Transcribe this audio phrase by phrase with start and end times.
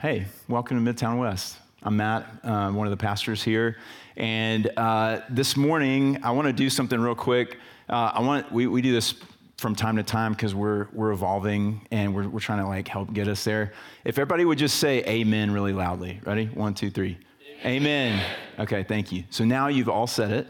[0.00, 1.58] Hey, welcome to Midtown West.
[1.82, 3.76] I'm Matt, uh, one of the pastors here.
[4.16, 7.58] And uh, this morning, I want to do something real quick.
[7.86, 9.16] Uh, I want we, we do this
[9.58, 13.12] from time to time because we're, we're evolving and we're, we're trying to like help
[13.12, 13.74] get us there.
[14.06, 16.18] If everybody would just say amen really loudly.
[16.24, 16.46] Ready?
[16.46, 17.18] One, two, three.
[17.62, 18.22] Amen.
[18.22, 18.36] amen.
[18.58, 19.24] Okay, thank you.
[19.28, 20.46] So now you've all said it.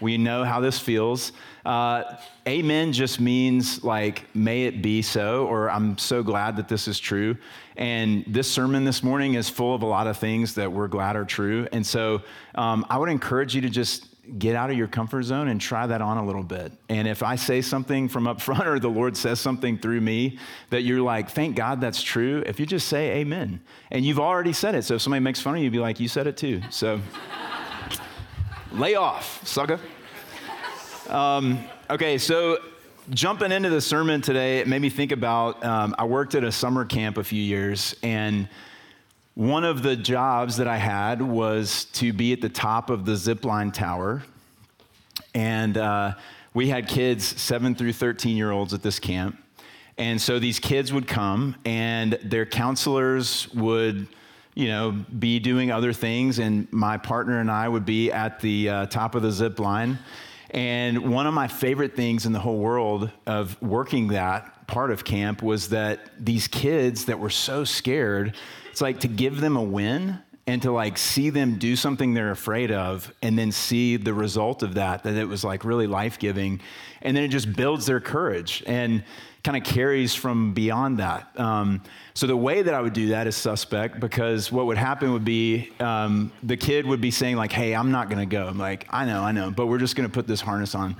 [0.00, 1.32] We know how this feels.
[1.64, 2.16] Uh,
[2.46, 6.98] amen just means like, may it be so, or I'm so glad that this is
[6.98, 7.36] true.
[7.76, 11.16] And this sermon this morning is full of a lot of things that we're glad
[11.16, 11.66] are true.
[11.72, 12.22] And so
[12.54, 14.06] um, I would encourage you to just
[14.38, 16.72] get out of your comfort zone and try that on a little bit.
[16.88, 20.38] And if I say something from up front or the Lord says something through me
[20.70, 23.60] that you're like, thank God that's true, if you just say amen.
[23.90, 24.82] And you've already said it.
[24.84, 26.60] So if somebody makes fun of you, be like, you said it too.
[26.70, 27.00] So.
[28.72, 29.80] Lay off, sucker.
[31.08, 32.58] Um, okay, so
[33.10, 36.50] jumping into the sermon today, it made me think about um, I worked at a
[36.50, 38.48] summer camp a few years, and
[39.34, 43.14] one of the jobs that I had was to be at the top of the
[43.14, 44.24] zip line tower.
[45.32, 46.14] And uh,
[46.54, 49.38] we had kids, seven through 13 year olds at this camp.
[49.98, 54.08] And so these kids would come, and their counselors would
[54.54, 58.68] you know, be doing other things, and my partner and I would be at the
[58.68, 59.98] uh, top of the zip line.
[60.50, 65.04] And one of my favorite things in the whole world of working that part of
[65.04, 68.34] camp was that these kids that were so scared,
[68.70, 72.30] it's like to give them a win and to like see them do something they're
[72.30, 76.60] afraid of and then see the result of that that it was like really life-giving.
[77.02, 79.02] And then it just builds their courage and
[79.42, 81.38] kind of carries from beyond that.
[81.38, 81.82] Um,
[82.14, 85.24] so the way that i would do that is suspect because what would happen would
[85.24, 88.46] be um, the kid would be saying like hey i'm not going to go.
[88.46, 90.96] I'm like i know i know but we're just going to put this harness on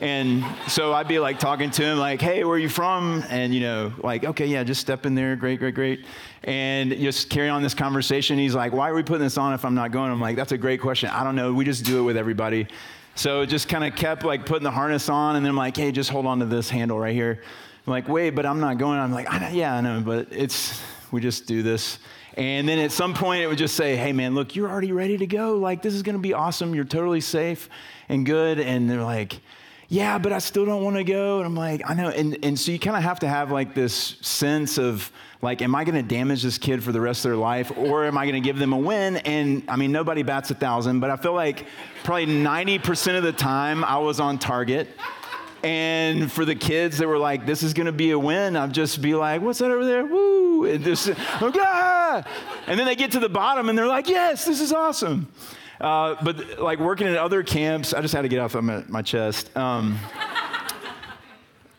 [0.00, 3.24] and so I'd be like talking to him, like, hey, where are you from?
[3.30, 5.36] And, you know, like, okay, yeah, just step in there.
[5.36, 6.04] Great, great, great.
[6.44, 8.38] And just carry on this conversation.
[8.38, 10.10] He's like, why are we putting this on if I'm not going?
[10.10, 11.08] I'm like, that's a great question.
[11.10, 11.52] I don't know.
[11.52, 12.66] We just do it with everybody.
[13.14, 15.36] So just kind of kept like putting the harness on.
[15.36, 17.42] And then I'm like, hey, just hold on to this handle right here.
[17.86, 18.98] I'm like, wait, but I'm not going.
[18.98, 21.98] I'm like, I yeah, I know, but it's, we just do this.
[22.36, 25.16] And then at some point, it would just say, hey, man, look, you're already ready
[25.16, 25.56] to go.
[25.56, 26.74] Like, this is going to be awesome.
[26.74, 27.70] You're totally safe
[28.10, 28.60] and good.
[28.60, 29.40] And they're like,
[29.88, 31.38] yeah, but I still don't want to go.
[31.38, 32.08] And I'm like, I know.
[32.08, 35.74] And, and so you kind of have to have like this sense of like, am
[35.74, 38.24] I going to damage this kid for the rest of their life or am I
[38.24, 39.18] going to give them a win?
[39.18, 41.66] And I mean, nobody bats a thousand, but I feel like
[42.02, 44.88] probably 90% of the time I was on target.
[45.62, 48.72] And for the kids that were like, this is going to be a win, I'd
[48.72, 50.04] just be like, what's that over there?
[50.04, 50.64] Woo!
[50.64, 51.10] And, this,
[51.40, 52.22] oh,
[52.66, 55.28] and then they get to the bottom and they're like, yes, this is awesome.
[55.80, 58.82] Uh, but like working in other camps, I just had to get off of my,
[58.88, 59.54] my chest.
[59.56, 59.98] Um,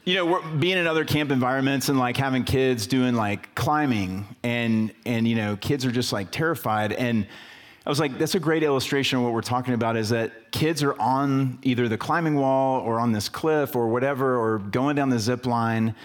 [0.06, 4.94] you know, being in other camp environments and like having kids doing like climbing and
[5.06, 6.94] and you know, kids are just like terrified.
[6.94, 7.28] And
[7.86, 10.84] I was like, that's a great illustration of what we're talking about is that kids
[10.84, 15.10] are on either the climbing wall or on this cliff or whatever, or going down
[15.10, 15.96] the zip line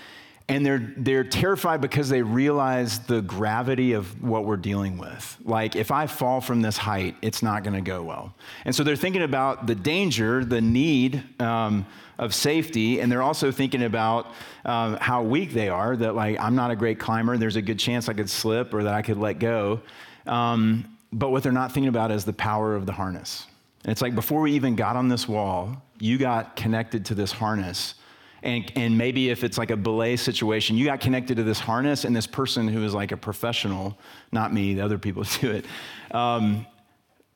[0.48, 5.36] and they're they're terrified because they realize the gravity of what we're dealing with.
[5.44, 8.34] Like if i fall from this height it's not going to go well.
[8.64, 11.86] And so they're thinking about the danger the need um,
[12.18, 14.32] of safety and they're also thinking about
[14.64, 17.78] um, how weak they are that like i'm not a great climber there's a good
[17.78, 19.80] chance i could slip or that i could let go.
[20.26, 23.46] Um, but what they're not thinking about is the power of the harness.
[23.84, 27.30] And it's like before we even got on this wall you got connected to this
[27.30, 27.94] harness
[28.42, 32.04] and, and maybe if it's like a belay situation, you got connected to this harness
[32.04, 33.96] and this person who is like a professional,
[34.32, 35.64] not me, the other people do it.
[36.10, 36.66] Um,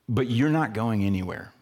[0.09, 1.53] but you're not going anywhere.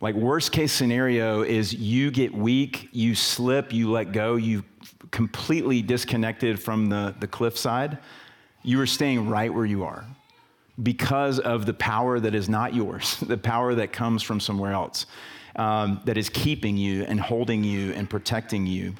[0.00, 4.64] Like, worst case scenario is you get weak, you slip, you let go, you
[5.10, 7.98] completely disconnected from the, the cliffside.
[8.62, 10.04] You are staying right where you are
[10.82, 15.06] because of the power that is not yours, the power that comes from somewhere else
[15.56, 18.94] um, that is keeping you and holding you and protecting you.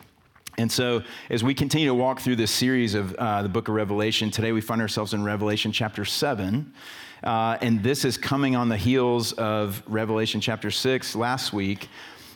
[0.59, 3.75] And so, as we continue to walk through this series of uh, the book of
[3.75, 6.73] Revelation, today we find ourselves in Revelation chapter 7.
[7.23, 11.89] Uh, and this is coming on the heels of Revelation chapter 6 last week.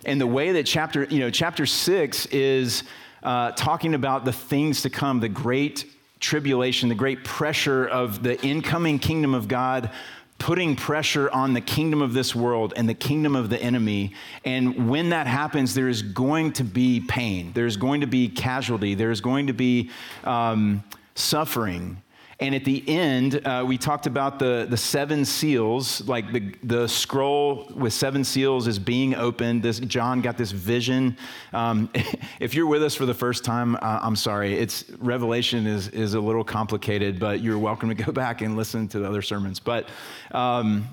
[0.06, 2.84] And the way that chapter, you know, chapter 6 is
[3.22, 5.86] uh, talking about the things to come, the great
[6.20, 9.90] tribulation, the great pressure of the incoming kingdom of God
[10.38, 14.12] putting pressure on the kingdom of this world and the kingdom of the enemy.
[14.44, 18.94] And when that happens, there is going to be pain, there's going to be casualty,
[18.94, 19.90] there's going to be
[20.24, 20.82] um,
[21.14, 22.02] suffering.
[22.40, 26.88] And at the end, uh, we talked about the, the seven seals, like the, the
[26.88, 29.62] scroll with seven seals is being opened.
[29.62, 31.16] This, John got this vision.
[31.52, 31.88] Um,
[32.40, 34.54] if you're with us for the first time, uh, I'm sorry.
[34.54, 38.88] It's Revelation is, is a little complicated, but you're welcome to go back and listen
[38.88, 39.60] to the other sermons.
[39.60, 39.88] But,
[40.32, 40.88] um,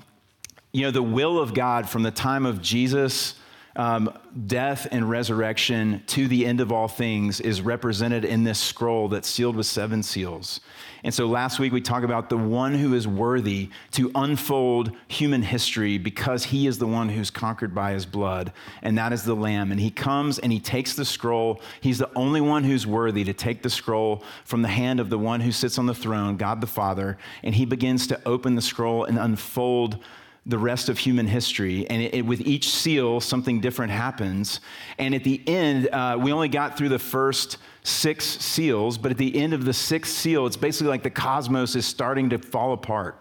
[0.72, 3.34] you know, the will of God from the time of Jesus
[3.76, 4.16] um,
[4.46, 9.28] death and resurrection to the end of all things is represented in this scroll that's
[9.28, 10.60] sealed with seven seals.
[11.04, 15.42] And so last week we talked about the one who is worthy to unfold human
[15.42, 18.52] history because he is the one who's conquered by his blood,
[18.82, 19.72] and that is the Lamb.
[19.72, 21.60] And he comes and he takes the scroll.
[21.80, 25.18] He's the only one who's worthy to take the scroll from the hand of the
[25.18, 28.62] one who sits on the throne, God the Father, and he begins to open the
[28.62, 29.98] scroll and unfold
[30.44, 31.88] the rest of human history.
[31.88, 34.60] And it, it, with each seal, something different happens.
[34.98, 39.18] And at the end, uh, we only got through the first six seals, but at
[39.18, 42.72] the end of the sixth seal, it's basically like the cosmos is starting to fall
[42.72, 43.20] apart.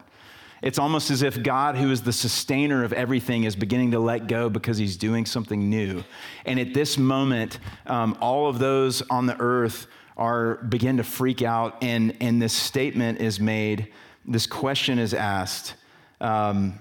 [0.62, 4.28] It's almost as if God, who is the sustainer of everything, is beginning to let
[4.28, 6.04] go because he's doing something new.
[6.46, 9.88] And at this moment, um, all of those on the earth
[10.18, 13.92] are begin to freak out, and, and this statement is made,
[14.26, 15.74] this question is asked.
[16.20, 16.76] Um,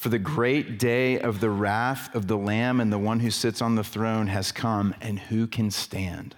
[0.00, 3.60] for the great day of the wrath of the Lamb and the one who sits
[3.60, 6.34] on the throne has come, and who can stand?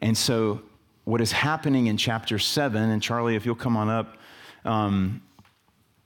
[0.00, 0.62] And so,
[1.04, 4.16] what is happening in chapter seven, and Charlie, if you'll come on up,
[4.64, 5.22] um,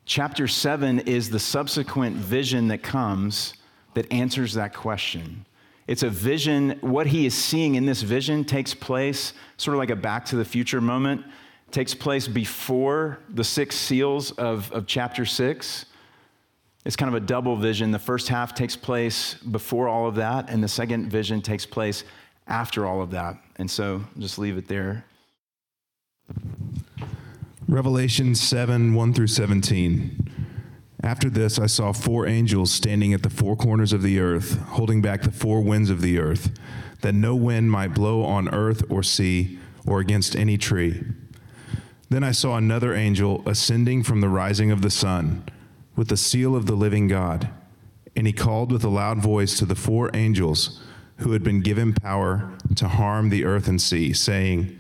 [0.05, 3.55] chapter seven is the subsequent vision that comes
[3.95, 5.47] that answers that question.
[5.87, 9.89] It's a vision, what he is seeing in this vision takes place sort of like
[9.89, 11.25] a back to the future moment
[11.73, 15.87] takes place before the six seals of, of chapter six.
[16.85, 17.91] It's kind of a double vision.
[17.91, 22.05] The first half takes place before all of that, and the second vision takes place
[22.47, 23.37] after all of that.
[23.57, 25.05] And so just leave it there.
[27.69, 30.31] Revelation 7 1 through 17.
[31.03, 35.01] After this, I saw four angels standing at the four corners of the earth, holding
[35.01, 36.51] back the four winds of the earth,
[37.01, 41.03] that no wind might blow on earth or sea or against any tree.
[42.11, 45.45] Then I saw another angel ascending from the rising of the sun
[45.95, 47.49] with the seal of the living God.
[48.17, 50.81] And he called with a loud voice to the four angels
[51.19, 54.77] who had been given power to harm the earth and sea, saying,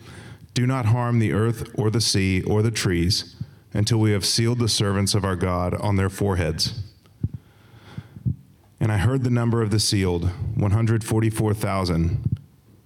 [0.54, 3.36] Do not harm the earth or the sea or the trees
[3.72, 6.80] until we have sealed the servants of our God on their foreheads.
[8.80, 10.24] And I heard the number of the sealed
[10.56, 12.38] 144,000,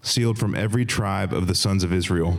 [0.02, 2.38] sealed from every tribe of the sons of Israel.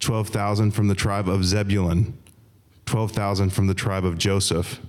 [0.00, 2.16] 12,000 from the tribe of Zebulun,
[2.86, 4.80] 12,000 from the tribe of Joseph,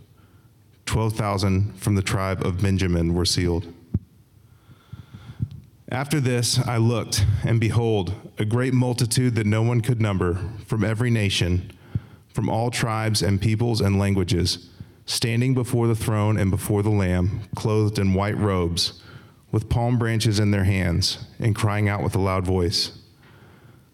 [0.85, 3.71] 12,000 from the tribe of Benjamin were sealed.
[5.91, 10.85] After this, I looked, and behold, a great multitude that no one could number, from
[10.85, 11.71] every nation,
[12.29, 14.69] from all tribes and peoples and languages,
[15.05, 19.01] standing before the throne and before the Lamb, clothed in white robes,
[19.51, 23.00] with palm branches in their hands, and crying out with a loud voice.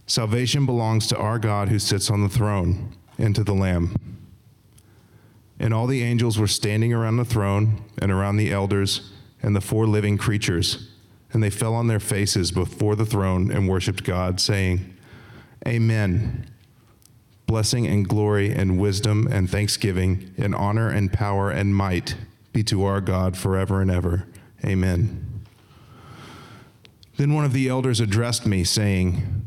[0.07, 3.95] Salvation belongs to our God who sits on the throne and to the Lamb.
[5.59, 9.11] And all the angels were standing around the throne and around the elders
[9.41, 10.89] and the four living creatures,
[11.33, 14.95] and they fell on their faces before the throne and worshiped God, saying,
[15.67, 16.49] Amen.
[17.45, 22.15] Blessing and glory and wisdom and thanksgiving and honor and power and might
[22.53, 24.25] be to our God forever and ever.
[24.63, 25.43] Amen.
[27.17, 29.46] Then one of the elders addressed me, saying,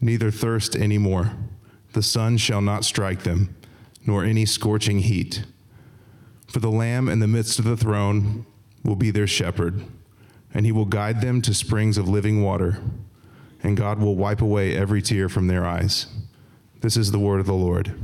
[0.00, 1.32] neither thirst any more.
[1.92, 3.56] The sun shall not strike them,
[4.06, 5.44] nor any scorching heat.
[6.46, 8.46] For the Lamb in the midst of the throne
[8.84, 9.84] will be their shepherd,
[10.54, 12.80] and he will guide them to springs of living water,
[13.62, 16.06] and God will wipe away every tear from their eyes.
[16.80, 17.94] This is the word of the Lord.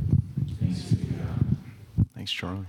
[2.14, 2.66] Thanks, Charlie.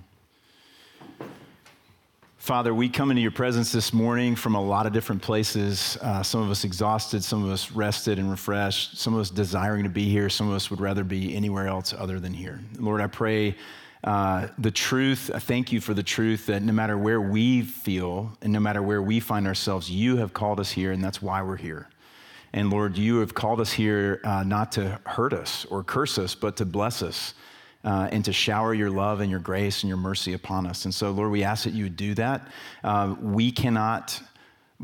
[2.46, 5.98] Father, we come into your presence this morning from a lot of different places.
[6.00, 9.82] Uh, some of us exhausted, some of us rested and refreshed, some of us desiring
[9.82, 12.60] to be here, some of us would rather be anywhere else other than here.
[12.78, 13.56] Lord, I pray
[14.04, 18.38] uh, the truth, I thank you for the truth that no matter where we feel
[18.44, 21.42] and no matter where we find ourselves, you have called us here, and that's why
[21.42, 21.90] we're here.
[22.54, 26.36] And Lord, you have called us here uh, not to hurt us or curse us,
[26.36, 27.34] but to bless us
[27.86, 30.86] uh, and to shower your love and your grace and your mercy upon us.
[30.86, 32.48] And so, Lord, we ask that you would do that.
[32.84, 34.20] Uh, we cannot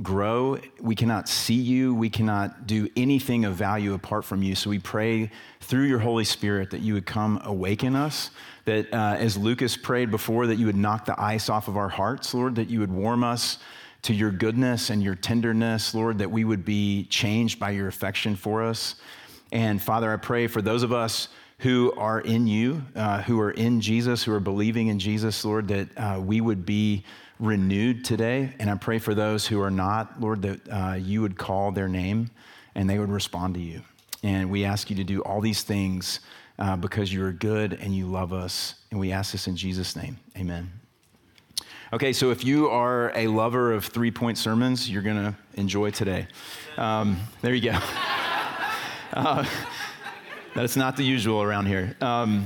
[0.01, 4.55] grow, we cannot see you, we cannot do anything of value apart from you.
[4.55, 5.29] So we pray
[5.59, 8.29] through your Holy Spirit that you would come awaken us.
[8.65, 11.89] That uh, as Lucas prayed before, that you would knock the ice off of our
[11.89, 13.57] hearts, Lord, that you would warm us
[14.03, 18.35] to your goodness and your tenderness, Lord, that we would be changed by your affection
[18.35, 18.95] for us.
[19.51, 21.27] And Father, I pray for those of us
[21.61, 25.67] who are in you, uh, who are in Jesus, who are believing in Jesus, Lord,
[25.67, 27.03] that uh, we would be
[27.39, 28.53] renewed today.
[28.59, 31.87] And I pray for those who are not, Lord, that uh, you would call their
[31.87, 32.31] name
[32.73, 33.81] and they would respond to you.
[34.23, 36.21] And we ask you to do all these things
[36.57, 38.75] uh, because you are good and you love us.
[38.89, 40.17] And we ask this in Jesus' name.
[40.35, 40.71] Amen.
[41.93, 45.91] Okay, so if you are a lover of three point sermons, you're going to enjoy
[45.91, 46.27] today.
[46.75, 47.79] Um, there you go.
[50.53, 51.95] Uh, that's not the usual around here.
[52.01, 52.45] Um,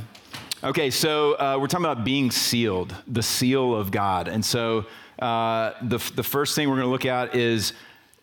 [0.63, 4.27] okay, so uh, we're talking about being sealed, the seal of God.
[4.27, 4.85] And so
[5.17, 7.73] uh, the, the first thing we're going to look at is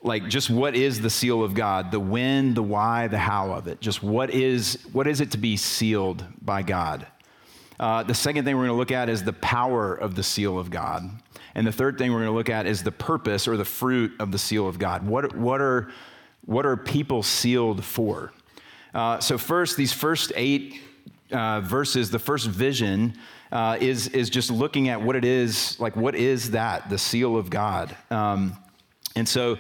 [0.01, 3.67] like just what is the seal of God, the when, the why, the how of
[3.67, 3.81] it.
[3.81, 7.05] Just what is, what is it to be sealed by God?
[7.81, 10.61] Uh, the second thing we're going to look at is the power of the seal
[10.61, 11.11] of God.
[11.57, 14.13] And the third thing we're going to look at is the purpose or the fruit
[14.21, 15.05] of the seal of God.
[15.05, 15.91] What, what, are,
[16.45, 18.33] what are people sealed for?
[18.95, 20.81] Uh, so, first, these first eight
[21.31, 23.15] uh, verses, the first vision
[23.51, 27.37] uh, is, is just looking at what it is like, what is that, the seal
[27.37, 27.97] of God?
[28.11, 28.57] Um,
[29.17, 29.59] and so,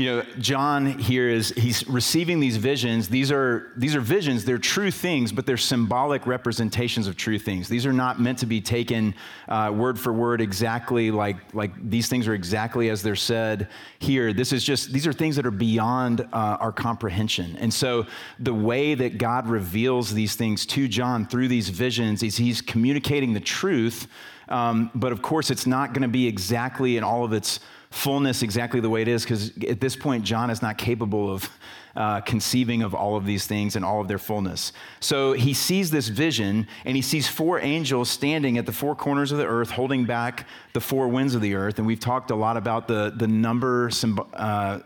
[0.00, 3.08] you know john here is he's receiving these visions.
[3.08, 4.46] These are these are visions.
[4.46, 7.68] They're true things but they're symbolic representations of true things.
[7.68, 9.14] These are not meant to be taken
[9.48, 14.32] uh, word for word exactly like like these things are exactly as they're said here.
[14.32, 17.56] This is just these are things that are beyond uh, our comprehension.
[17.58, 18.06] And so
[18.38, 23.34] the way that god reveals these things to john through these visions is he's communicating
[23.34, 24.06] the truth
[24.48, 28.42] um, but of course it's not going to be exactly in all of its fullness
[28.42, 31.50] exactly the way it is, because at this point, John is not capable of
[31.96, 34.72] uh, conceiving of all of these things and all of their fullness.
[35.00, 39.32] So he sees this vision, and he sees four angels standing at the four corners
[39.32, 41.78] of the earth, holding back the four winds of the earth.
[41.78, 43.90] And we've talked a lot about the, the number.
[44.34, 44.80] Uh,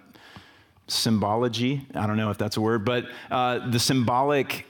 [0.87, 1.81] symbology.
[1.95, 4.67] I don't know if that's a word, but uh, the symbolic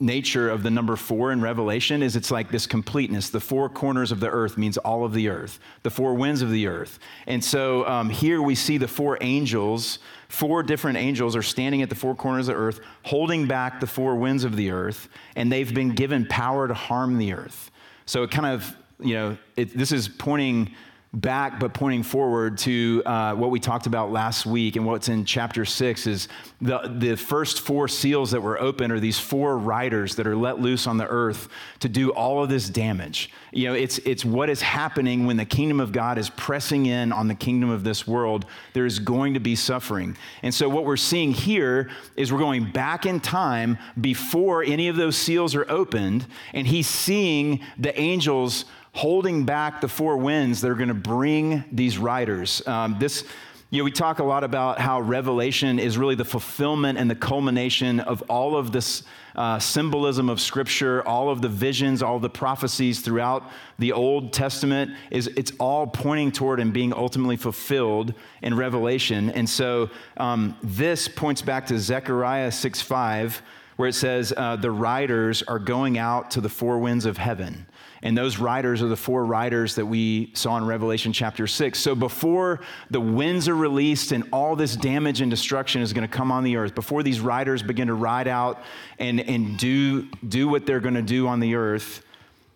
[0.00, 3.30] nature of the number four in Revelation is it's like this completeness.
[3.30, 6.50] The four corners of the earth means all of the earth, the four winds of
[6.50, 7.00] the earth.
[7.26, 11.88] And so um, here we see the four angels, four different angels are standing at
[11.88, 15.50] the four corners of the earth, holding back the four winds of the earth, and
[15.50, 17.72] they've been given power to harm the earth.
[18.06, 20.74] So it kind of, you know, it, this is pointing
[21.14, 25.24] back but pointing forward to uh, what we talked about last week and what's in
[25.24, 26.28] chapter six is
[26.60, 30.60] the, the first four seals that were open are these four riders that are let
[30.60, 31.48] loose on the earth
[31.80, 33.30] to do all of this damage.
[33.52, 37.10] You know it's, it's what is happening when the kingdom of god is pressing in
[37.10, 38.44] on the kingdom of this world.
[38.74, 40.14] There's going to be suffering.
[40.42, 44.96] And so what we're seeing here is we're going back in time before any of
[44.96, 50.70] those seals are opened and he's seeing the angels holding back the four winds that
[50.70, 52.66] are going to bring these riders.
[52.66, 53.24] Um, this,
[53.70, 57.14] you know, we talk a lot about how Revelation is really the fulfillment and the
[57.14, 59.02] culmination of all of this
[59.36, 64.92] uh, symbolism of Scripture, all of the visions, all the prophecies throughout the Old Testament.
[65.10, 69.30] Is it's all pointing toward and being ultimately fulfilled in Revelation.
[69.30, 73.42] And so um, this points back to Zechariah 6 5,
[73.76, 77.66] where it says, uh, The riders are going out to the four winds of heaven.
[78.02, 81.78] And those riders are the four riders that we saw in Revelation chapter 6.
[81.78, 86.14] So before the winds are released and all this damage and destruction is going to
[86.16, 88.62] come on the earth, before these riders begin to ride out
[88.98, 92.02] and, and do, do what they're going to do on the earth,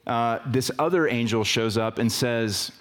[0.07, 2.73] uh, this other angel shows up and says,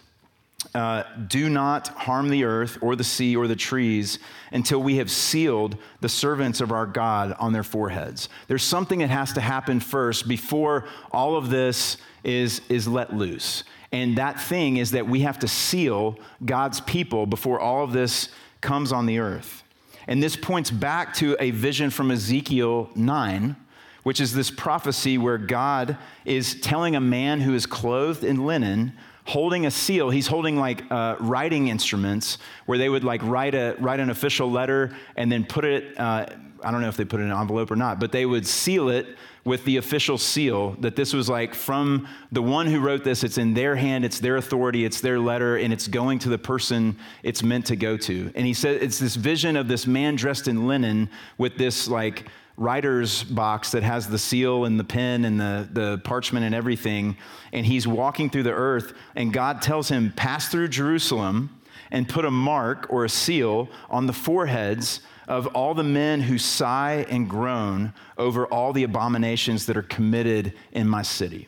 [0.73, 4.19] uh, do not harm the earth or the sea or the trees
[4.51, 8.29] until we have sealed the servants of our God on their foreheads.
[8.47, 13.63] There's something that has to happen first before all of this is, is let loose.
[13.91, 18.29] And that thing is that we have to seal God's people before all of this
[18.61, 19.63] comes on the earth.
[20.07, 23.55] And this points back to a vision from Ezekiel 9,
[24.03, 28.93] which is this prophecy where God is telling a man who is clothed in linen,
[29.31, 30.09] holding a seal.
[30.09, 34.51] He's holding like uh, writing instruments where they would like write a write an official
[34.51, 35.97] letter and then put it.
[35.97, 36.25] Uh,
[36.63, 38.45] I don't know if they put it in an envelope or not, but they would
[38.45, 39.07] seal it
[39.43, 43.23] with the official seal that this was like from the one who wrote this.
[43.23, 46.37] It's in their hand, it's their authority, it's their letter, and it's going to the
[46.37, 48.31] person it's meant to go to.
[48.35, 52.27] And he said it's this vision of this man dressed in linen with this like
[52.57, 57.17] writer's box that has the seal and the pen and the, the parchment and everything.
[57.53, 62.25] And he's walking through the earth, and God tells him, Pass through Jerusalem and put
[62.25, 67.29] a mark or a seal on the foreheads of all the men who sigh and
[67.29, 71.47] groan over all the abominations that are committed in my city.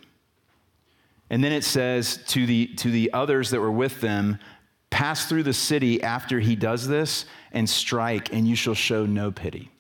[1.30, 4.40] And then it says to the, to the others that were with them,
[4.90, 9.32] Pass through the city after he does this and strike, and you shall show no
[9.32, 9.73] pity.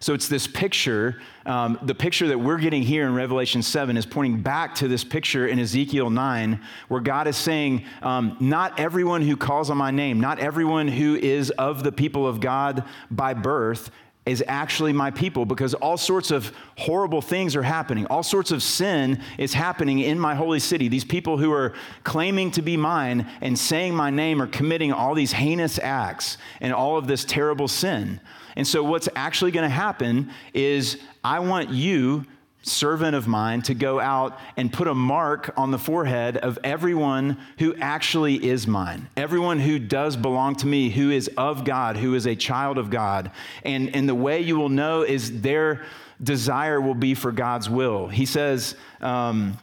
[0.00, 4.06] So it's this picture, um, the picture that we're getting here in Revelation 7 is
[4.06, 9.22] pointing back to this picture in Ezekiel 9, where God is saying, um, Not everyone
[9.22, 13.34] who calls on my name, not everyone who is of the people of God by
[13.34, 13.90] birth
[14.28, 18.06] is actually my people because all sorts of horrible things are happening.
[18.06, 20.88] All sorts of sin is happening in my holy city.
[20.88, 21.74] These people who are
[22.04, 26.72] claiming to be mine and saying my name are committing all these heinous acts and
[26.72, 28.20] all of this terrible sin.
[28.58, 32.26] And so, what's actually going to happen is I want you,
[32.62, 37.38] servant of mine, to go out and put a mark on the forehead of everyone
[37.60, 42.16] who actually is mine, everyone who does belong to me, who is of God, who
[42.16, 43.30] is a child of God.
[43.62, 45.84] And, and the way you will know is their
[46.20, 48.08] desire will be for God's will.
[48.08, 49.56] He says, um,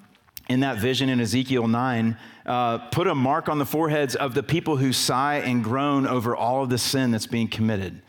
[0.48, 4.44] in that vision in Ezekiel 9, uh, put a mark on the foreheads of the
[4.44, 8.02] people who sigh and groan over all of the sin that's being committed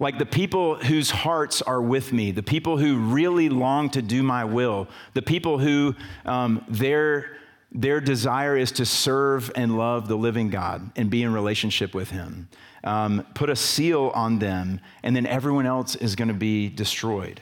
[0.00, 4.22] like the people whose hearts are with me, the people who really long to do
[4.22, 7.36] my will, the people who um, their,
[7.70, 12.10] their desire is to serve and love the living God and be in relationship with
[12.10, 12.48] Him.
[12.82, 17.40] Um, put a seal on them, and then everyone else is going to be destroyed.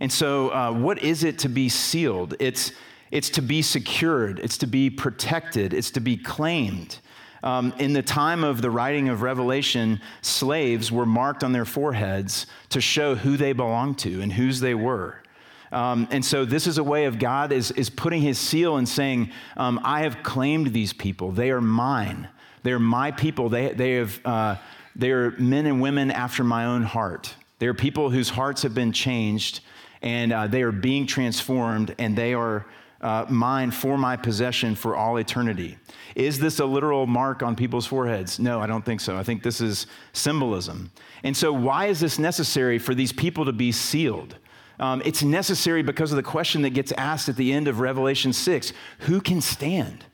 [0.00, 2.34] And so, uh, what is it to be sealed?
[2.38, 2.72] It's,
[3.10, 6.98] it's to be secured, it's to be protected, it's to be claimed.
[7.44, 12.46] Um, in the time of the writing of Revelation, slaves were marked on their foreheads
[12.70, 15.22] to show who they belonged to and whose they were.
[15.70, 18.88] Um, and so this is a way of God is, is putting his seal and
[18.88, 21.32] saying, um, I have claimed these people.
[21.32, 22.28] They are mine.
[22.62, 23.50] They're my people.
[23.50, 24.56] They, they, have, uh,
[24.96, 27.34] they are men and women after my own heart.
[27.58, 29.60] They are people whose hearts have been changed
[30.00, 32.64] and uh, they are being transformed and they are
[33.00, 35.76] uh, mine for my possession for all eternity.
[36.14, 38.38] Is this a literal mark on people's foreheads?
[38.38, 39.16] No, I don't think so.
[39.16, 40.90] I think this is symbolism.
[41.22, 44.36] And so, why is this necessary for these people to be sealed?
[44.78, 48.32] Um, it's necessary because of the question that gets asked at the end of Revelation
[48.32, 50.04] 6 who can stand?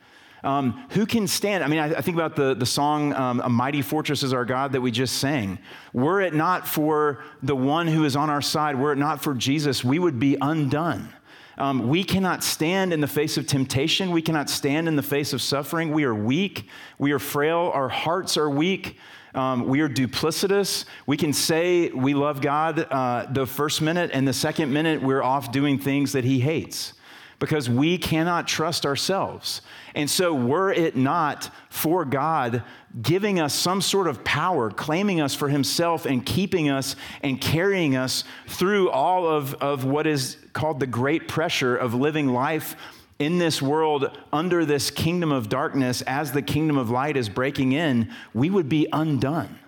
[0.43, 1.63] Um, who can stand?
[1.63, 4.45] I mean, I, I think about the, the song, um, A Mighty Fortress is Our
[4.47, 5.59] God, that we just sang.
[5.93, 9.35] Were it not for the one who is on our side, were it not for
[9.35, 11.13] Jesus, we would be undone.
[11.61, 14.13] Um, we cannot stand in the face of temptation.
[14.13, 15.93] We cannot stand in the face of suffering.
[15.93, 16.67] We are weak.
[16.97, 17.71] We are frail.
[17.75, 18.97] Our hearts are weak.
[19.35, 20.87] Um, we are duplicitous.
[21.05, 25.23] We can say we love God uh, the first minute, and the second minute, we're
[25.23, 26.95] off doing things that He hates
[27.41, 29.63] because we cannot trust ourselves.
[29.97, 32.63] And so, were it not for God
[33.03, 37.97] giving us some sort of power, claiming us for Himself, and keeping us and carrying
[37.97, 42.77] us through all of, of what is called the great pressure of living life
[43.19, 47.73] in this world under this kingdom of darkness as the kingdom of light is breaking
[47.73, 49.59] in, we would be undone.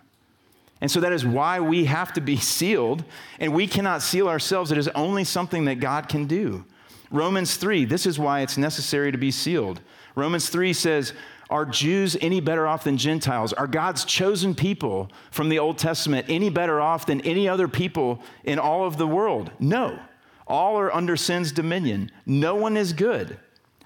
[0.81, 3.03] And so that is why we have to be sealed,
[3.41, 4.73] and we cannot seal ourselves.
[4.73, 6.67] It is only something that God can do.
[7.13, 9.81] Romans 3, this is why it's necessary to be sealed.
[10.17, 11.13] Romans 3 says,
[11.51, 13.53] Are Jews any better off than Gentiles?
[13.53, 18.23] Are God's chosen people from the Old Testament any better off than any other people
[18.45, 19.51] in all of the world?
[19.61, 19.99] No.
[20.47, 22.11] All are under sin's dominion.
[22.27, 23.39] No one is good.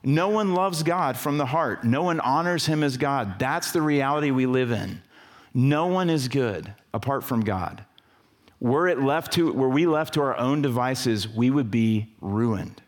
[0.03, 1.83] No one loves God from the heart.
[1.83, 3.41] No one honors him as God.
[3.41, 5.03] That's the reality we live in.
[5.53, 7.85] No one is good apart from God.
[8.61, 12.83] Were it left to were we left to our own devices, we would be ruined.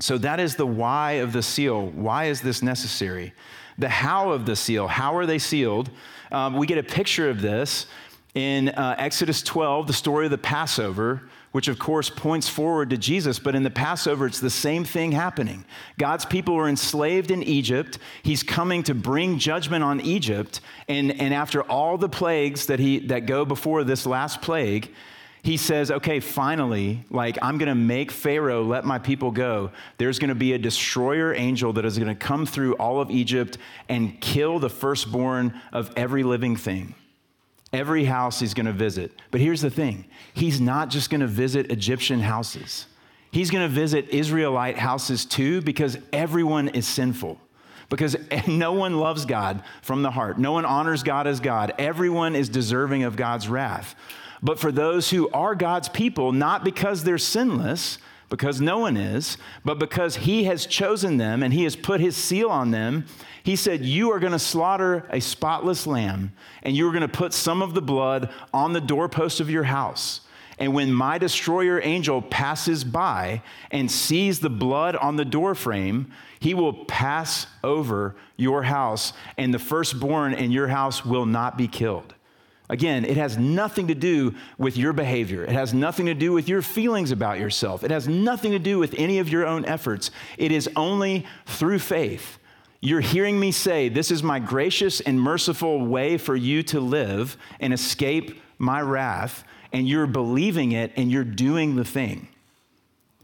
[0.00, 1.88] So that is the why of the seal.
[1.88, 3.34] Why is this necessary?
[3.78, 4.88] The how of the seal.
[4.88, 5.90] How are they sealed?
[6.32, 7.86] Um, we get a picture of this
[8.34, 12.96] in uh, Exodus 12, the story of the Passover, which of course points forward to
[12.96, 13.38] Jesus.
[13.38, 15.64] But in the Passover, it's the same thing happening.
[15.98, 17.98] God's people were enslaved in Egypt.
[18.22, 20.60] He's coming to bring judgment on Egypt.
[20.88, 24.94] And, and after all the plagues that, he, that go before this last plague,
[25.42, 29.70] he says, okay, finally, like I'm going to make Pharaoh let my people go.
[29.96, 33.10] There's going to be a destroyer angel that is going to come through all of
[33.10, 33.56] Egypt
[33.88, 36.94] and kill the firstborn of every living thing.
[37.72, 39.12] Every house he's going to visit.
[39.30, 42.86] But here's the thing he's not just going to visit Egyptian houses,
[43.30, 47.40] he's going to visit Israelite houses too because everyone is sinful.
[47.88, 50.38] Because no one loves God from the heart.
[50.38, 51.72] No one honors God as God.
[51.78, 53.96] Everyone is deserving of God's wrath.
[54.42, 57.98] But for those who are God's people, not because they're sinless,
[58.30, 62.16] because no one is, but because He has chosen them and He has put His
[62.16, 63.04] seal on them,
[63.42, 67.08] He said, You are going to slaughter a spotless lamb, and you are going to
[67.08, 70.22] put some of the blood on the doorpost of your house.
[70.58, 76.52] And when my destroyer angel passes by and sees the blood on the doorframe, he
[76.52, 82.14] will pass over your house, and the firstborn in your house will not be killed.
[82.70, 85.42] Again, it has nothing to do with your behavior.
[85.42, 87.82] It has nothing to do with your feelings about yourself.
[87.82, 90.12] It has nothing to do with any of your own efforts.
[90.38, 92.38] It is only through faith.
[92.80, 97.36] You're hearing me say, This is my gracious and merciful way for you to live
[97.58, 99.42] and escape my wrath.
[99.72, 102.28] And you're believing it and you're doing the thing.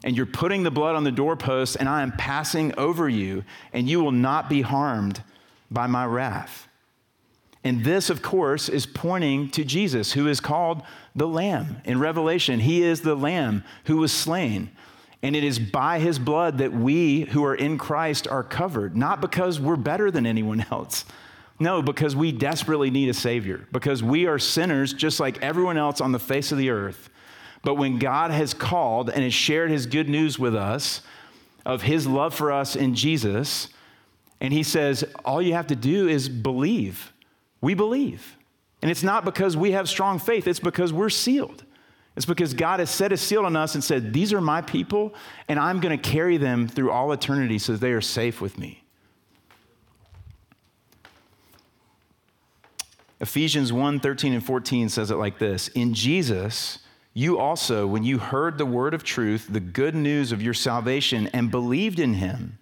[0.03, 3.89] And you're putting the blood on the doorpost, and I am passing over you, and
[3.89, 5.23] you will not be harmed
[5.71, 6.67] by my wrath.
[7.67, 10.83] And this, of course, is pointing to Jesus, who is called
[11.17, 11.79] the Lamb.
[11.85, 14.71] In Revelation, he is the Lamb who was slain.
[15.21, 19.21] And it is by his blood that we who are in Christ are covered, not
[19.21, 21.05] because we're better than anyone else.
[21.59, 26.01] No, because we desperately need a Savior, because we are sinners just like everyone else
[26.01, 27.11] on the face of the earth.
[27.65, 31.03] But when God has called and has shared his good news with us
[31.65, 33.71] of his love for us in Jesus,
[34.41, 37.13] and he says, all you have to do is believe.
[37.61, 38.37] We believe.
[38.83, 41.65] And it's not because we have strong faith, it's because we're sealed.
[42.17, 45.15] It's because God has set a seal on us and said, These are my people,
[45.49, 48.83] and I'm going to carry them through all eternity so they are safe with me.
[53.21, 56.79] Ephesians 1 13 and 14 says it like this In Jesus,
[57.13, 61.29] you also, when you heard the word of truth, the good news of your salvation,
[61.29, 62.59] and believed in him,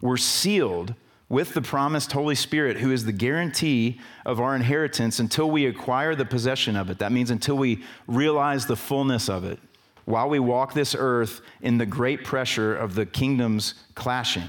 [0.00, 0.94] were sealed
[1.28, 6.14] with the promised Holy Spirit, who is the guarantee of our inheritance until we acquire
[6.14, 6.98] the possession of it.
[6.98, 9.58] That means until we realize the fullness of it,
[10.06, 14.48] while we walk this earth in the great pressure of the kingdoms clashing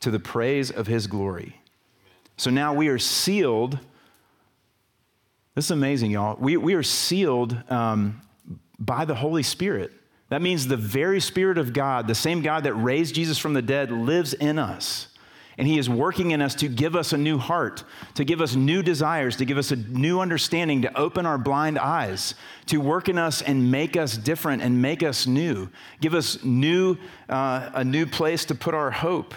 [0.00, 1.56] to the praise of his glory.
[2.36, 3.78] So now we are sealed.
[5.54, 6.36] This is amazing, y'all.
[6.38, 8.22] We, we are sealed um,
[8.78, 9.92] by the Holy Spirit.
[10.28, 13.62] That means the very Spirit of God, the same God that raised Jesus from the
[13.62, 15.08] dead, lives in us.
[15.58, 17.84] And He is working in us to give us a new heart,
[18.14, 21.78] to give us new desires, to give us a new understanding, to open our blind
[21.78, 22.34] eyes,
[22.66, 25.68] to work in us and make us different and make us new,
[26.00, 26.96] give us new,
[27.28, 29.34] uh, a new place to put our hope,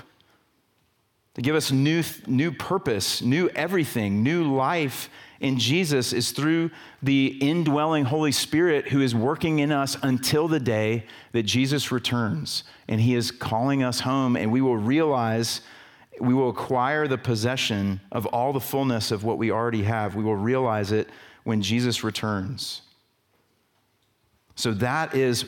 [1.33, 6.71] to give us new, new purpose, new everything, new life in Jesus is through
[7.03, 12.63] the indwelling Holy Spirit who is working in us until the day that Jesus returns.
[12.87, 15.61] And He is calling us home, and we will realize
[16.19, 20.15] we will acquire the possession of all the fullness of what we already have.
[20.15, 21.09] We will realize it
[21.43, 22.81] when Jesus returns.
[24.55, 25.45] So that is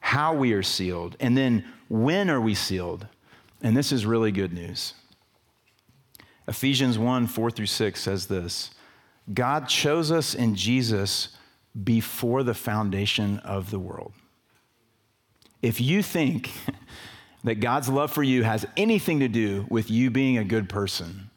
[0.00, 1.16] how we are sealed.
[1.20, 3.06] And then when are we sealed?
[3.62, 4.94] And this is really good news.
[6.46, 8.70] Ephesians 1 4 through 6 says this
[9.32, 11.28] God chose us in Jesus
[11.84, 14.12] before the foundation of the world.
[15.60, 16.50] If you think
[17.48, 21.30] that God's love for you has anything to do with you being a good person,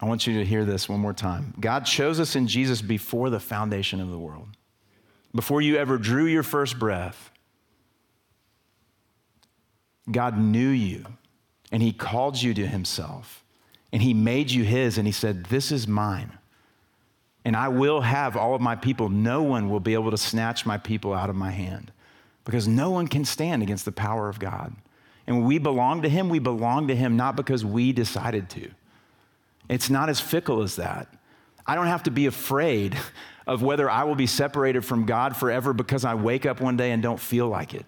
[0.00, 1.52] I want you to hear this one more time.
[1.60, 4.48] God chose us in Jesus before the foundation of the world,
[5.34, 7.30] before you ever drew your first breath.
[10.10, 11.04] God knew you
[11.70, 13.44] and He called you to Himself
[13.92, 16.38] and He made you His and He said, This is mine.
[17.44, 19.10] And I will have all of my people.
[19.10, 21.92] No one will be able to snatch my people out of my hand
[22.48, 24.74] because no one can stand against the power of God.
[25.26, 28.70] And when we belong to Him, we belong to Him not because we decided to.
[29.68, 31.12] It's not as fickle as that.
[31.66, 32.96] I don't have to be afraid
[33.46, 36.92] of whether I will be separated from God forever because I wake up one day
[36.92, 37.84] and don't feel like it.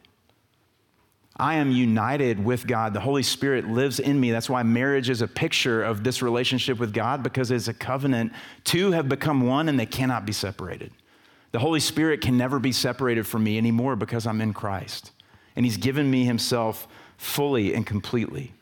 [1.38, 2.92] I am united with God.
[2.92, 4.30] The Holy Spirit lives in me.
[4.30, 8.34] That's why marriage is a picture of this relationship with God because it's a covenant.
[8.64, 10.92] Two have become one and they cannot be separated.
[11.52, 15.12] The Holy Spirit can never be separated from me anymore because I'm in Christ.
[15.56, 16.86] And He's given me Himself
[17.16, 18.52] fully and completely.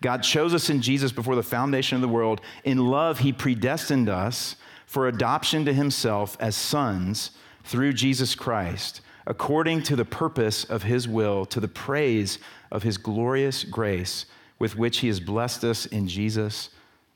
[0.00, 2.40] God chose us in Jesus before the foundation of the world.
[2.64, 4.56] In love, He predestined us
[4.86, 7.32] for adoption to Himself as sons
[7.66, 12.38] through Jesus Christ, according to the purpose of his will, to the praise
[12.70, 14.24] of his glorious grace
[14.58, 16.70] with which he has blessed us in Jesus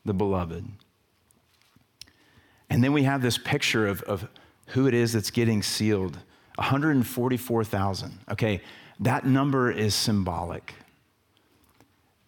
[0.05, 0.67] the beloved.
[2.69, 4.29] And then we have this picture of, of
[4.71, 6.19] who it is that's getting sealed
[6.57, 8.19] 144,000.
[8.31, 8.61] Okay,
[9.01, 10.75] that number is symbolic.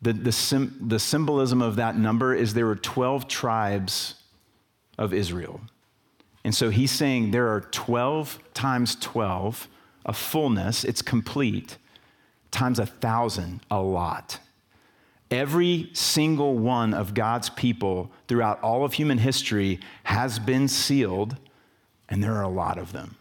[0.01, 4.15] The, the, sim, the symbolism of that number is there were 12 tribes
[4.99, 5.61] of Israel.
[6.45, 9.69] And so he's saying there are 12 times 12,
[10.07, 11.79] a fullness, it's complete,
[12.51, 14.41] times a thousand, a lot.
[15.31, 21.37] Every single one of God's people throughout all of human history has been sealed,
[22.13, 23.17] and there are a lot of them.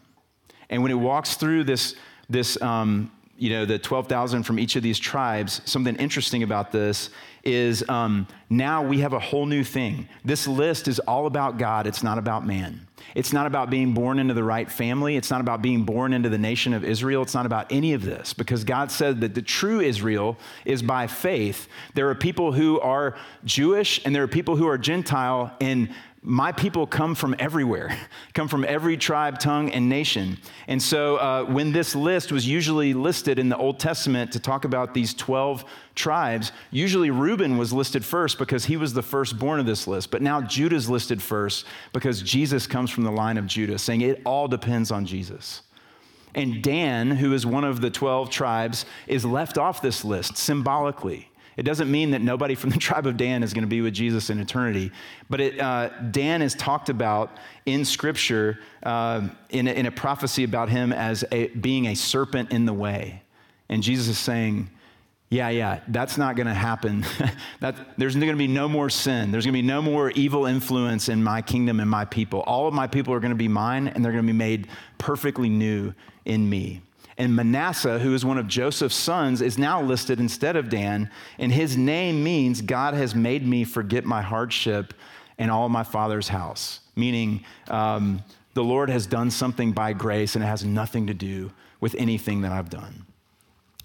[0.68, 1.96] And when it walks through this,
[2.28, 7.08] this um, you know, the 12,000 from each of these tribes, something interesting about this
[7.42, 10.06] is um, now we have a whole new thing.
[10.24, 12.86] This list is all about God, it's not about man.
[13.14, 15.16] It's not about being born into the right family.
[15.16, 17.22] It's not about being born into the nation of Israel.
[17.22, 21.06] It's not about any of this because God said that the true Israel is by
[21.08, 21.68] faith.
[21.94, 25.90] There are people who are Jewish and there are people who are Gentile, and
[26.24, 27.96] my people come from everywhere,
[28.34, 30.38] come from every tribe, tongue, and nation.
[30.68, 34.64] And so uh, when this list was usually listed in the Old Testament to talk
[34.64, 35.64] about these 12
[35.96, 40.12] tribes, usually Reuben was listed first because he was the firstborn of this list.
[40.12, 44.22] But now Judah's listed first because Jesus comes from the line of Judah, saying it
[44.24, 45.62] all depends on Jesus.
[46.34, 51.28] And Dan, who is one of the 12 tribes, is left off this list symbolically.
[51.56, 53.94] It doesn't mean that nobody from the tribe of Dan is going to be with
[53.94, 54.90] Jesus in eternity,
[55.28, 57.36] but it, uh, Dan is talked about
[57.66, 62.50] in Scripture uh, in, a, in, a, prophecy about him as a, being a serpent
[62.52, 63.22] in the way.
[63.68, 64.70] And Jesus is saying,
[65.32, 67.06] yeah, yeah, that's not going to happen.
[67.60, 69.30] that, there's going to be no more sin.
[69.30, 72.40] There's going to be no more evil influence in my kingdom and my people.
[72.40, 74.68] All of my people are going to be mine, and they're going to be made
[74.98, 75.94] perfectly new
[76.26, 76.82] in me.
[77.18, 81.10] And Manasseh, who is one of Joseph's sons, is now listed instead of Dan.
[81.38, 84.94] And his name means God has made me forget my hardship
[85.38, 88.22] and all my father's house, meaning um,
[88.54, 92.42] the Lord has done something by grace and it has nothing to do with anything
[92.42, 93.06] that I've done.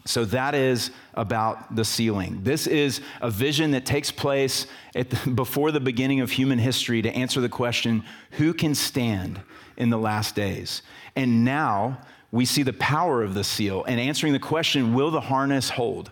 [0.06, 2.42] So that is about the sealing.
[2.44, 7.12] This is a vision that takes place the, before the beginning of human history to
[7.12, 9.42] answer the question who can stand
[9.76, 10.82] in the last days?
[11.16, 12.00] And now,
[12.32, 16.12] we see the power of the seal and answering the question will the harness hold?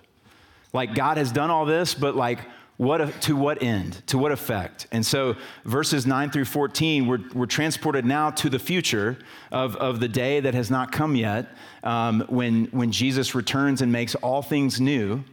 [0.73, 2.39] Like God has done all this, but like,
[2.77, 4.01] what, to what end?
[4.07, 4.87] To what effect?
[4.91, 9.17] And so, verses 9 through 14, we're, we're transported now to the future
[9.49, 11.47] of, of the day that has not come yet,
[11.83, 15.23] um, when, when Jesus returns and makes all things new.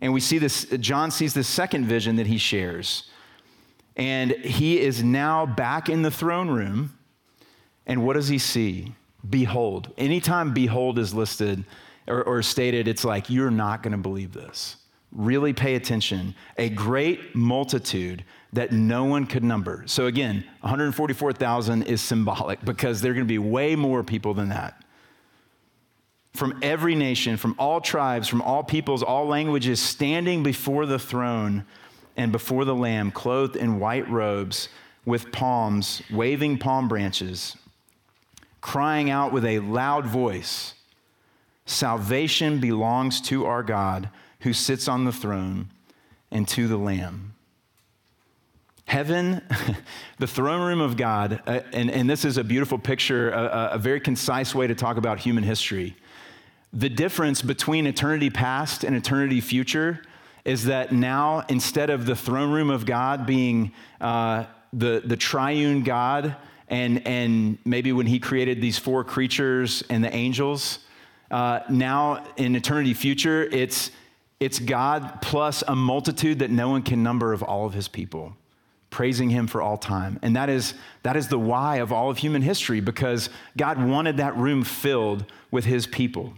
[0.00, 3.10] And we see this, John sees this second vision that he shares.
[3.94, 6.96] And he is now back in the throne room.
[7.86, 8.94] And what does he see?
[9.28, 9.92] Behold.
[9.96, 11.64] Anytime behold is listed
[12.06, 14.76] or, or stated, it's like, you're not going to believe this.
[15.12, 16.34] Really pay attention.
[16.56, 19.84] A great multitude that no one could number.
[19.86, 24.48] So again, 144,000 is symbolic because there are going to be way more people than
[24.50, 24.82] that.
[26.34, 31.64] From every nation, from all tribes, from all peoples, all languages, standing before the throne
[32.16, 34.70] and before the Lamb, clothed in white robes
[35.04, 37.56] with palms, waving palm branches
[38.62, 40.72] crying out with a loud voice
[41.64, 45.70] Salvation belongs to our God who sits on the throne
[46.30, 47.34] and to the Lamb.
[48.84, 49.42] Heaven,
[50.18, 53.78] the throne room of God, uh, and, and this is a beautiful picture, a, a
[53.78, 55.96] very concise way to talk about human history.
[56.72, 60.02] The difference between eternity past and eternity future
[60.44, 65.84] is that now, instead of the throne room of God being uh, the, the triune
[65.84, 66.34] God
[66.72, 70.78] and, and maybe when he created these four creatures and the angels,
[71.30, 73.90] uh, now in eternity future, it's,
[74.40, 78.34] it's God plus a multitude that no one can number of all of his people,
[78.88, 80.18] praising him for all time.
[80.22, 84.16] And that is, that is the why of all of human history because God wanted
[84.16, 86.32] that room filled with his people.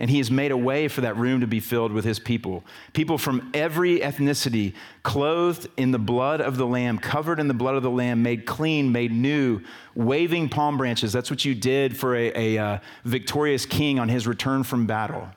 [0.00, 2.64] And he has made a way for that room to be filled with his people.
[2.94, 7.74] People from every ethnicity, clothed in the blood of the Lamb, covered in the blood
[7.74, 9.60] of the Lamb, made clean, made new,
[9.94, 11.12] waving palm branches.
[11.12, 15.28] That's what you did for a, a uh, victorious king on his return from battle.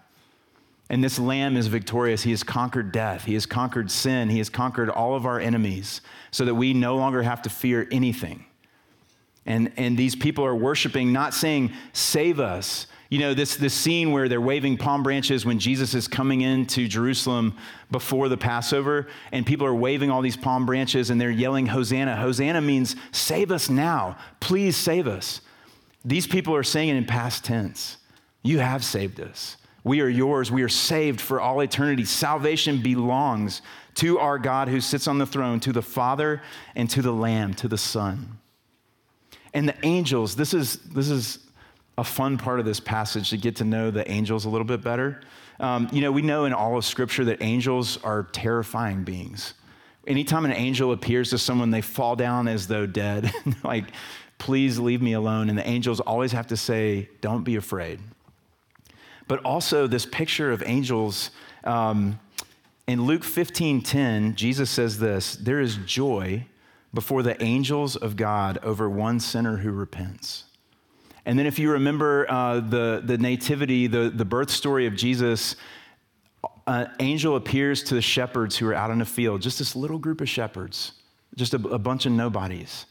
[0.89, 2.23] And this Lamb is victorious.
[2.23, 5.99] He has conquered death, he has conquered sin, he has conquered all of our enemies,
[6.32, 8.45] so that we no longer have to fear anything.
[9.45, 14.12] And, and these people are worshiping, not saying, Save us you know, this, this scene
[14.12, 17.56] where they're waving palm branches when Jesus is coming into Jerusalem
[17.91, 22.15] before the Passover, and people are waving all these palm branches and they're yelling, Hosanna.
[22.15, 24.17] Hosanna means save us now.
[24.39, 25.41] Please save us.
[26.04, 27.97] These people are saying it in past tense.
[28.41, 29.58] You have saved us.
[29.84, 30.52] We are yours.
[30.52, 32.06] We are saved for all eternity.
[32.06, 33.62] Salvation belongs
[33.93, 36.41] to our God who sits on the throne, to the Father,
[36.76, 38.39] and to the Lamb, to the Son.
[39.54, 41.42] And the angels, this is, this is
[41.97, 44.82] a fun part of this passage to get to know the angels a little bit
[44.82, 45.21] better.
[45.60, 49.53] Um, you know, we know in all of Scripture that angels are terrifying beings.
[50.08, 53.32] Anytime an angel appears to someone, they fall down as though dead.
[53.63, 53.86] like,
[54.38, 55.49] please leave me alone.
[55.49, 57.99] And the angels always have to say, don't be afraid.
[59.27, 61.32] But also, this picture of angels.
[61.63, 62.19] Um,
[62.86, 66.45] in Luke 15 10, Jesus says this there is joy
[66.93, 70.43] before the angels of God over one sinner who repents.
[71.26, 75.56] And then, if you remember uh, the, the nativity, the, the birth story of Jesus,
[76.68, 80.00] an angel appears to the shepherds who are out in the field, just this little
[80.00, 80.94] group of shepherds,
[81.36, 82.86] just a, a bunch of nobodies.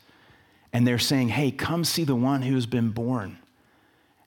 [0.72, 3.38] And they're saying, Hey, come see the one who has been born.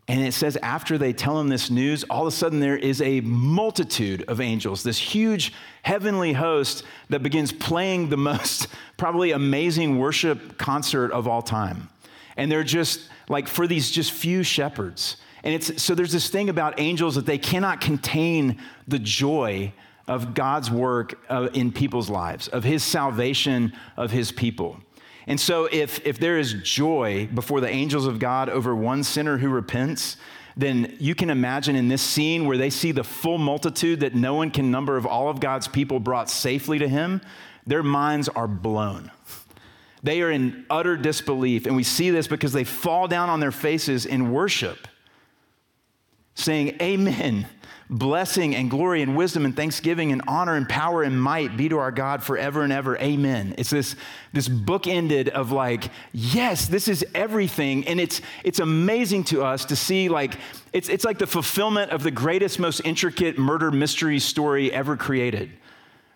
[0.07, 3.01] And it says, after they tell him this news, all of a sudden there is
[3.01, 9.97] a multitude of angels, this huge heavenly host that begins playing the most probably amazing
[9.97, 11.89] worship concert of all time.
[12.37, 15.17] And they're just like for these just few shepherds.
[15.43, 19.73] And it's so there's this thing about angels that they cannot contain the joy
[20.07, 24.79] of God's work uh, in people's lives, of his salvation of his people.
[25.27, 29.37] And so if, if there is joy before the angels of God over one sinner
[29.37, 30.17] who repents,
[30.55, 34.35] then you can imagine in this scene where they see the full multitude that no
[34.35, 37.21] one can number of all of God's people brought safely to him,
[37.65, 39.11] their minds are blown.
[40.05, 41.65] They are in utter disbelief.
[41.65, 44.87] And we see this because they fall down on their faces in worship,
[46.35, 47.47] saying, Amen.
[47.87, 51.77] Blessing and glory and wisdom and thanksgiving and honor and power and might be to
[51.77, 52.97] our God forever and ever.
[52.97, 53.53] Amen.
[53.59, 53.95] It's this,
[54.33, 57.87] this book ended of like, yes, this is everything.
[57.87, 60.37] And it's, it's amazing to us to see like,
[60.73, 65.51] it's, it's like the fulfillment of the greatest, most intricate murder mystery story ever created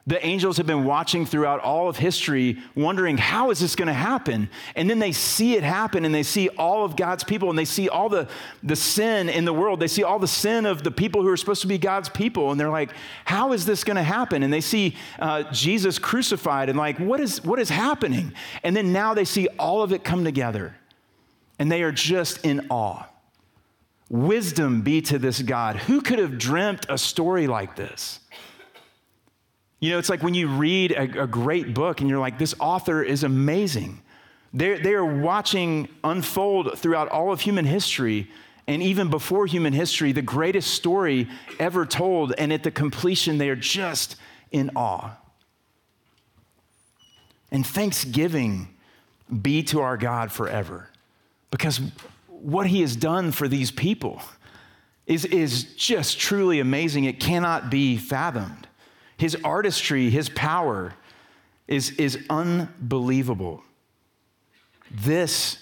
[0.10, 3.94] the angels have been watching throughout all of history, wondering, how is this going to
[3.94, 4.50] happen?
[4.76, 7.64] And then they see it happen and they see all of God's people and they
[7.64, 8.28] see all the,
[8.64, 9.80] the sin in the world.
[9.80, 12.50] They see all the sin of the people who are supposed to be God's people.
[12.50, 12.90] And they're like,
[13.24, 14.42] how is this going to happen?
[14.42, 18.34] And they see uh, Jesus crucified and like, what is, what is happening?
[18.64, 20.76] And then now they see all of it come together
[21.60, 23.04] and they are just in awe.
[24.10, 25.76] Wisdom be to this God.
[25.76, 28.22] Who could have dreamt a story like this?
[29.80, 32.54] You know, it's like when you read a, a great book and you're like, this
[32.60, 34.02] author is amazing.
[34.54, 38.30] They're, they are watching unfold throughout all of human history
[38.70, 42.34] and even before human history, the greatest story ever told.
[42.38, 44.16] And at the completion, they are just
[44.52, 45.18] in awe.
[47.50, 48.76] And thanksgiving
[49.42, 50.88] be to our God forever.
[51.50, 51.82] Because
[52.28, 54.22] what he has done for these people
[55.08, 57.06] is, is just truly amazing.
[57.06, 58.68] It cannot be fathomed.
[59.20, 60.94] His artistry, his power
[61.68, 63.62] is, is unbelievable.
[64.90, 65.62] This,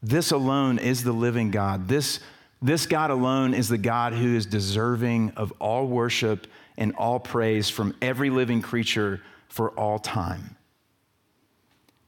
[0.00, 1.88] this alone is the living God.
[1.88, 2.20] This,
[2.62, 7.68] this God alone is the God who is deserving of all worship and all praise
[7.68, 10.54] from every living creature for all time.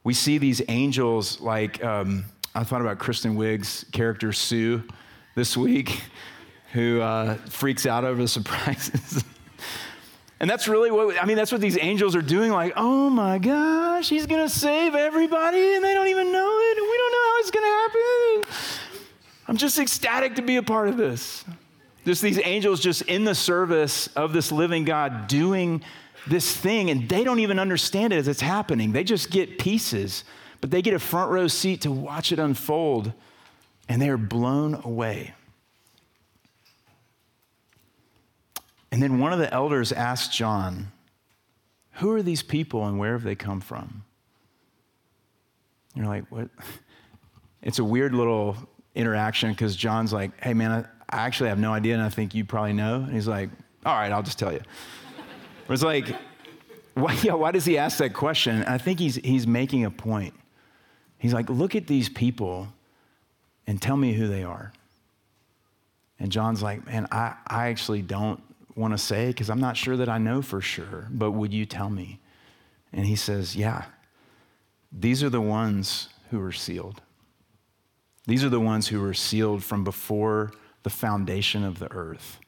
[0.05, 2.23] We see these angels like, um,
[2.55, 4.83] I thought about Kristen Wiig's character Sue
[5.35, 6.01] this week,
[6.71, 9.25] who uh, freaks out over the surprises.
[10.41, 12.51] And that's really what, I mean, that's what these angels are doing.
[12.51, 16.77] Like, oh my gosh, he's going to save everybody, and they don't even know it,
[16.77, 18.81] and we don't know how it's going to happen.
[19.47, 21.45] I'm just ecstatic to be a part of this.
[22.05, 25.83] Just these angels just in the service of this living God doing
[26.25, 28.93] this thing, and they don't even understand it as it's happening.
[28.93, 30.23] They just get pieces,
[30.59, 33.13] but they get a front row seat to watch it unfold,
[33.87, 35.35] and they are blown away.
[38.91, 40.91] And then one of the elders asked John,
[41.93, 44.03] Who are these people and where have they come from?
[45.95, 46.49] You're like, What?
[47.63, 48.57] It's a weird little
[48.95, 52.43] interaction because John's like, Hey, man, I, actually have no idea, and I think you
[52.43, 52.95] probably know.
[52.95, 53.49] And he's like,
[53.85, 54.61] All right, I'll just tell you.
[55.69, 56.07] it's like,
[56.95, 58.63] why, yeah, why does he ask that question?
[58.63, 60.33] I think he's, he's making a point.
[61.19, 62.67] He's like, Look at these people
[63.67, 64.73] and tell me who they are.
[66.19, 68.41] And John's like, Man, I, I actually don't
[68.81, 71.65] want to say because I'm not sure that I know for sure, but would you
[71.65, 72.19] tell me?
[72.91, 73.85] And he says, Yeah,
[74.91, 77.01] these are the ones who are sealed.
[78.27, 80.51] These are the ones who were sealed from before
[80.83, 82.39] the foundation of the earth.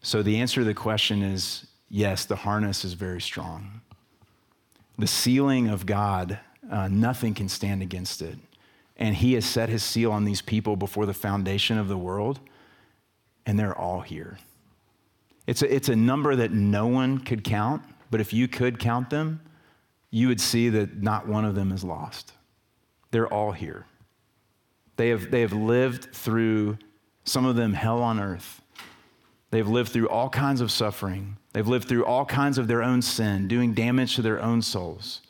[0.00, 3.80] So the answer to the question is yes, the harness is very strong.
[4.98, 6.38] The sealing of God,
[6.70, 8.38] uh, nothing can stand against it.
[8.96, 12.40] And he has set his seal on these people before the foundation of the world,
[13.44, 14.38] and they're all here.
[15.46, 19.10] It's a, it's a number that no one could count, but if you could count
[19.10, 19.40] them,
[20.10, 22.32] you would see that not one of them is lost.
[23.10, 23.86] They're all here.
[24.96, 26.78] They have, they have lived through,
[27.24, 28.62] some of them, hell on earth.
[29.50, 31.36] They've lived through all kinds of suffering.
[31.52, 35.20] They've lived through all kinds of their own sin, doing damage to their own souls.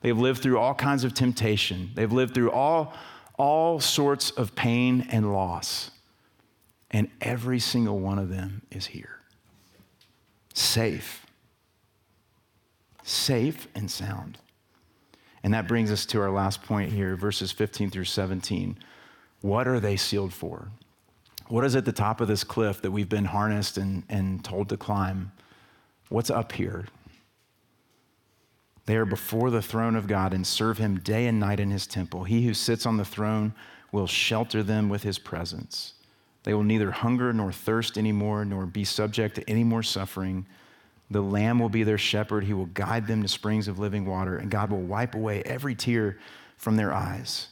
[0.00, 1.90] They've lived through all kinds of temptation.
[1.94, 2.94] They've lived through all,
[3.38, 5.90] all sorts of pain and loss.
[6.90, 9.19] And every single one of them is here.
[10.60, 11.26] Safe.
[13.02, 14.36] Safe and sound.
[15.42, 18.78] And that brings us to our last point here, verses 15 through 17.
[19.40, 20.68] What are they sealed for?
[21.48, 24.68] What is at the top of this cliff that we've been harnessed and, and told
[24.68, 25.32] to climb?
[26.10, 26.86] What's up here?
[28.84, 31.86] They are before the throne of God and serve him day and night in his
[31.86, 32.24] temple.
[32.24, 33.54] He who sits on the throne
[33.92, 35.94] will shelter them with his presence.
[36.42, 40.46] They will neither hunger nor thirst anymore, nor be subject to any more suffering.
[41.10, 42.44] The Lamb will be their shepherd.
[42.44, 45.74] He will guide them to springs of living water, and God will wipe away every
[45.74, 46.18] tear
[46.56, 47.48] from their eyes.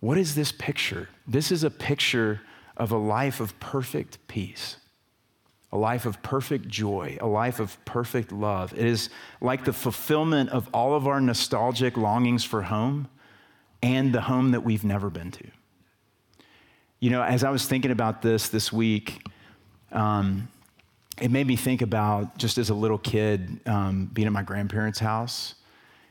[0.00, 1.08] What is this picture?
[1.26, 2.40] This is a picture
[2.76, 4.76] of a life of perfect peace,
[5.70, 8.72] a life of perfect joy, a life of perfect love.
[8.72, 13.08] It is like the fulfillment of all of our nostalgic longings for home
[13.82, 15.46] and the home that we've never been to.
[17.02, 19.26] You know, as I was thinking about this this week,
[19.90, 20.48] um,
[21.20, 25.00] it made me think about just as a little kid um, being at my grandparents'
[25.00, 25.56] house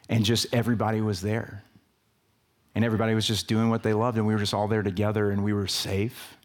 [0.09, 1.63] and just everybody was there.
[2.75, 5.31] And everybody was just doing what they loved, and we were just all there together,
[5.31, 6.35] and we were safe,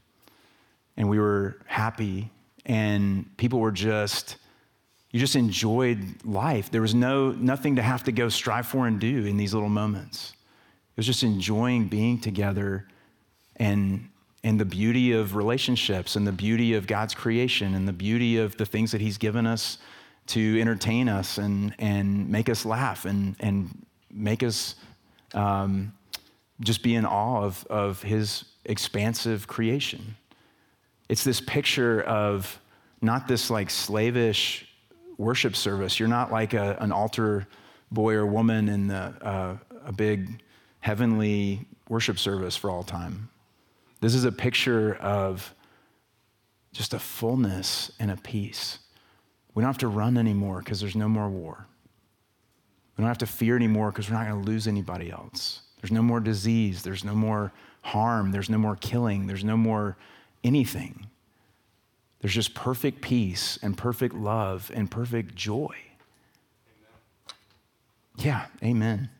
[0.96, 2.30] and we were happy,
[2.64, 4.36] and people were just,
[5.10, 6.70] you just enjoyed life.
[6.70, 9.68] There was no, nothing to have to go strive for and do in these little
[9.68, 10.34] moments.
[10.92, 12.86] It was just enjoying being together
[13.56, 14.08] and
[14.46, 18.56] and the beauty of relationships and the beauty of God's creation and the beauty of
[18.56, 19.78] the things that He's given us
[20.28, 24.76] to entertain us and, and make us laugh and, and make us
[25.34, 25.92] um,
[26.60, 30.16] just be in awe of, of His expansive creation.
[31.08, 32.60] It's this picture of
[33.02, 34.68] not this like slavish
[35.18, 35.98] worship service.
[35.98, 37.48] You're not like a, an altar
[37.90, 40.40] boy or woman in the, uh, a big
[40.78, 43.28] heavenly worship service for all time.
[44.00, 45.54] This is a picture of
[46.72, 48.78] just a fullness and a peace.
[49.54, 51.66] We don't have to run anymore because there's no more war.
[52.96, 55.62] We don't have to fear anymore because we're not going to lose anybody else.
[55.80, 56.82] There's no more disease.
[56.82, 58.32] There's no more harm.
[58.32, 59.26] There's no more killing.
[59.26, 59.96] There's no more
[60.44, 61.06] anything.
[62.20, 65.74] There's just perfect peace and perfect love and perfect joy.
[68.16, 69.10] Yeah, amen.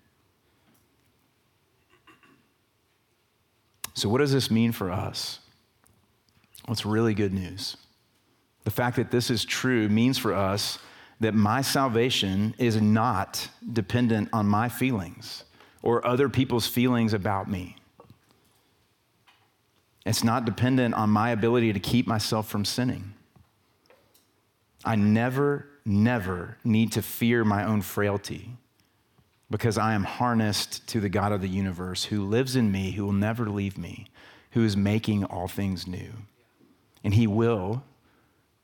[3.97, 5.40] So, what does this mean for us?
[6.68, 7.78] It's really good news.
[8.64, 10.78] The fact that this is true means for us
[11.20, 15.44] that my salvation is not dependent on my feelings
[15.82, 17.76] or other people's feelings about me.
[20.05, 23.14] It's not dependent on my ability to keep myself from sinning.
[24.84, 28.59] I never, never need to fear my own frailty
[29.51, 33.05] because I am harnessed to the God of the universe who lives in me, who
[33.05, 34.07] will never leave me,
[34.53, 36.12] who is making all things new.
[37.05, 37.84] And he will,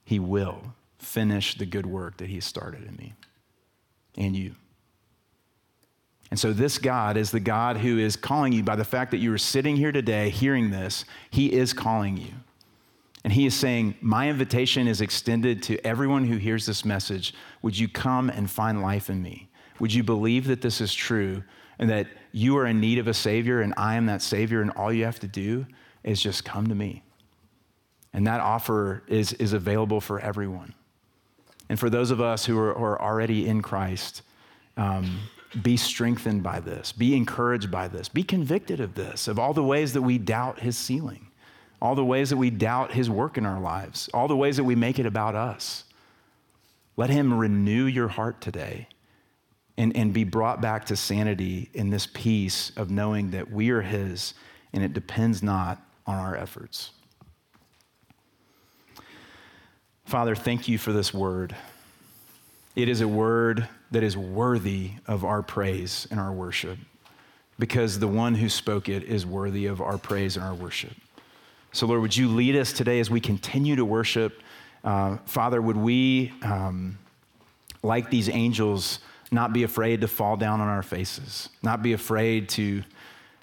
[0.04, 3.14] he will finish the good work that he started in me
[4.16, 4.54] and you.
[6.30, 9.18] And so, this God is the God who is calling you by the fact that
[9.18, 12.32] you are sitting here today hearing this, he is calling you.
[13.22, 17.34] And he is saying, My invitation is extended to everyone who hears this message.
[17.60, 19.50] Would you come and find life in me?
[19.82, 21.42] Would you believe that this is true
[21.80, 24.70] and that you are in need of a Savior and I am that Savior, and
[24.70, 25.66] all you have to do
[26.04, 27.02] is just come to me?
[28.12, 30.74] And that offer is, is available for everyone.
[31.68, 34.22] And for those of us who are, who are already in Christ,
[34.76, 35.18] um,
[35.60, 39.64] be strengthened by this, be encouraged by this, be convicted of this, of all the
[39.64, 41.26] ways that we doubt His sealing,
[41.80, 44.64] all the ways that we doubt His work in our lives, all the ways that
[44.64, 45.82] we make it about us.
[46.96, 48.86] Let Him renew your heart today
[49.76, 53.82] and, and be brought back to sanity in this peace of knowing that we are
[53.82, 54.34] His
[54.72, 56.90] and it depends not on our efforts.
[60.04, 61.54] Father, thank you for this word.
[62.74, 66.78] It is a word that is worthy of our praise and our worship
[67.58, 70.92] because the one who spoke it is worthy of our praise and our worship.
[71.72, 74.42] So, Lord, would you lead us today as we continue to worship?
[74.84, 76.98] Uh, Father, would we, um,
[77.82, 78.98] like these angels,
[79.32, 82.82] not be afraid to fall down on our faces, not be afraid to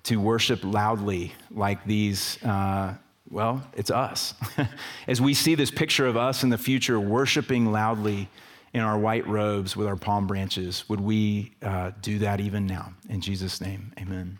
[0.03, 2.41] to worship loudly like these.
[2.43, 2.95] Uh,
[3.29, 4.33] well, it's us.
[5.07, 8.27] As we see this picture of us in the future worshiping loudly
[8.73, 12.93] in our white robes with our palm branches, would we uh, do that even now?
[13.09, 14.39] In Jesus' name, amen.